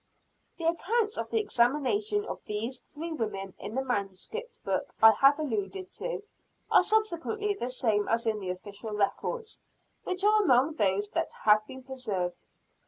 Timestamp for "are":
6.71-6.81, 10.23-10.41